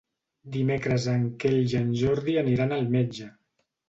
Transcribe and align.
Dimecres 0.53 1.03
en 1.11 1.27
Quel 1.43 1.57
i 1.63 1.75
en 1.79 1.91
Jordi 1.99 2.35
aniran 2.43 2.73
al 2.79 2.89
metge. 2.97 3.29